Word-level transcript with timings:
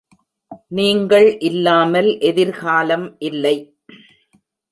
நீங்கள் 0.71 1.27
இல்லாமல் 1.41 2.09
எதிர்காலம் 2.21 3.05
இல்லை. 3.29 3.55